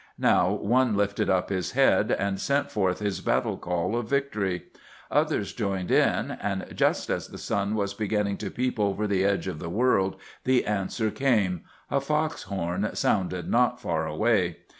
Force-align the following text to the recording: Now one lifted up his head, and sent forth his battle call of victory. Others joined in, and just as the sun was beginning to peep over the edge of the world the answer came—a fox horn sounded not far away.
Now 0.17 0.51
one 0.53 0.95
lifted 0.97 1.29
up 1.29 1.49
his 1.49 1.73
head, 1.73 2.11
and 2.11 2.41
sent 2.41 2.71
forth 2.71 2.97
his 2.97 3.21
battle 3.21 3.55
call 3.55 3.95
of 3.95 4.09
victory. 4.09 4.63
Others 5.11 5.53
joined 5.53 5.91
in, 5.91 6.31
and 6.31 6.65
just 6.73 7.11
as 7.11 7.27
the 7.27 7.37
sun 7.37 7.75
was 7.75 7.93
beginning 7.93 8.37
to 8.37 8.49
peep 8.49 8.79
over 8.79 9.05
the 9.05 9.23
edge 9.23 9.47
of 9.47 9.59
the 9.59 9.69
world 9.69 10.15
the 10.43 10.65
answer 10.65 11.11
came—a 11.11 12.01
fox 12.01 12.41
horn 12.49 12.89
sounded 12.95 13.47
not 13.47 13.79
far 13.79 14.07
away. 14.07 14.57